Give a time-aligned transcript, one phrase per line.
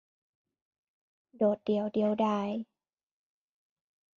[1.37, 2.49] โดดเดี่ยวเดียวดาย